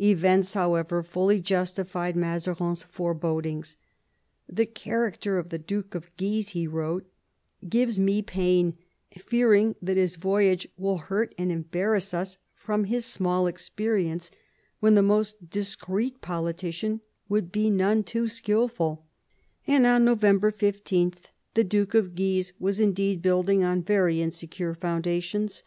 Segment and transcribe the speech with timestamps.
[0.00, 3.76] Events, however, fully justified Mazarines forebodings.
[4.48, 7.04] "The character of the Duke of Guise," he wrote,
[7.68, 8.78] "gives me pain,
[9.18, 14.30] fearing that his voyage will hurt and embarrass us from his small experience,
[14.78, 19.04] when the most discreet politician would be none too skilful"
[19.66, 21.14] And on November 15
[21.54, 25.64] the Duke of Guise was indeed building on very in secure foundations.